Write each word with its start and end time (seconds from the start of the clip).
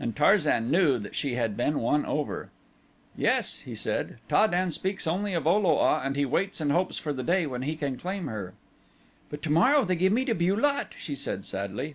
and 0.00 0.16
Tarzan 0.16 0.68
knew 0.68 0.98
that 0.98 1.14
she 1.14 1.36
had 1.36 1.56
been 1.56 1.78
won 1.78 2.04
over. 2.04 2.50
"Yes," 3.16 3.60
he 3.60 3.76
said, 3.76 4.16
"Ta 4.28 4.48
den 4.48 4.72
speaks 4.72 5.06
only 5.06 5.32
of 5.32 5.46
O 5.46 5.56
lo 5.58 5.78
a 5.78 6.00
and 6.00 6.16
he 6.16 6.24
waits 6.24 6.60
and 6.60 6.72
hopes 6.72 6.98
for 6.98 7.12
the 7.12 7.22
day 7.22 7.46
when 7.46 7.62
he 7.62 7.76
can 7.76 7.96
claim 7.96 8.26
her." 8.26 8.54
"But 9.30 9.42
tomorrow 9.42 9.84
they 9.84 9.94
give 9.94 10.12
me 10.12 10.24
to 10.24 10.34
Bu 10.34 10.56
lot," 10.56 10.92
she 10.98 11.14
said 11.14 11.44
sadly. 11.44 11.94